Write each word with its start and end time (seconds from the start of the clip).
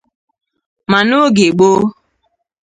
ma 0.89 0.99
n'oge 1.07 1.45
gboo 1.57 1.81